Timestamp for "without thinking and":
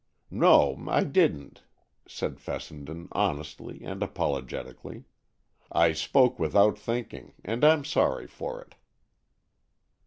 6.39-7.63